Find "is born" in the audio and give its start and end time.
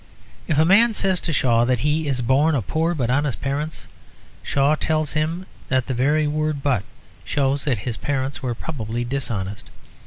2.07-2.55